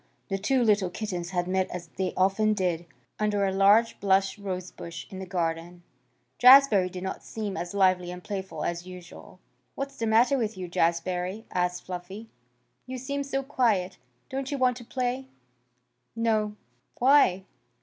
[0.29, 2.87] The two little kittens had met as they often did,
[3.19, 5.83] under a large blush rosebush in the garden.
[6.39, 9.39] Jazbury did not seem as lively and playful as usual.
[9.75, 12.31] "What's the matter with you, Jazbury?" asked Fluffy.
[12.87, 13.99] "You seem so quiet.
[14.27, 15.27] Don't you want to play?"
[16.15, 16.55] "No."
[16.97, 17.45] "Why?"